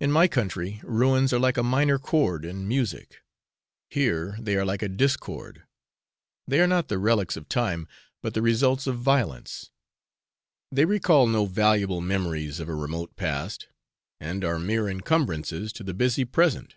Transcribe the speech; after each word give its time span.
In 0.00 0.12
my 0.12 0.28
country, 0.28 0.82
ruins 0.84 1.32
are 1.32 1.38
like 1.38 1.56
a 1.56 1.62
minor 1.62 1.98
chord 1.98 2.44
in 2.44 2.68
music, 2.68 3.22
here 3.88 4.36
they 4.38 4.54
are 4.54 4.66
like 4.66 4.82
a 4.82 4.86
discord; 4.90 5.62
they 6.46 6.60
are 6.60 6.66
not 6.66 6.88
the 6.88 6.98
relics 6.98 7.38
of 7.38 7.48
time, 7.48 7.88
but 8.20 8.34
the 8.34 8.42
results 8.42 8.86
of 8.86 8.98
violence; 8.98 9.70
they 10.70 10.84
recall 10.84 11.26
no 11.26 11.46
valuable 11.46 12.02
memories 12.02 12.60
of 12.60 12.68
a 12.68 12.74
remote 12.74 13.16
past, 13.16 13.68
and 14.20 14.44
are 14.44 14.58
mere 14.58 14.90
encumbrances 14.90 15.72
to 15.72 15.82
the 15.82 15.94
busy 15.94 16.26
present. 16.26 16.74